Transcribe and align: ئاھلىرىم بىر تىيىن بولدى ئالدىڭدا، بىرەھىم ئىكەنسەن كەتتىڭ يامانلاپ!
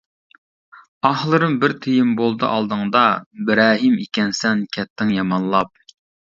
ئاھلىرىم 1.09 1.57
بىر 1.65 1.75
تىيىن 1.83 2.15
بولدى 2.23 2.49
ئالدىڭدا، 2.49 3.05
بىرەھىم 3.51 4.03
ئىكەنسەن 4.07 4.67
كەتتىڭ 4.75 5.17
يامانلاپ! 5.21 5.89